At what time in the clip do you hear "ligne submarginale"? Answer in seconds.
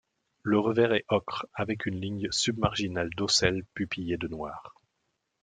2.01-3.11